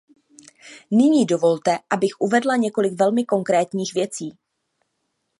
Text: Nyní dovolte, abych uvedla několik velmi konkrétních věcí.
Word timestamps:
Nyní 0.91 1.25
dovolte, 1.25 1.77
abych 1.89 2.11
uvedla 2.21 2.55
několik 2.55 2.93
velmi 2.93 3.25
konkrétních 3.25 3.93
věcí. 3.93 4.37